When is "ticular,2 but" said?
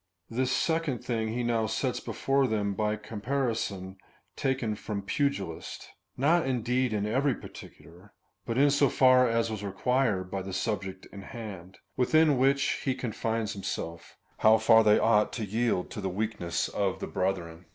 7.51-8.57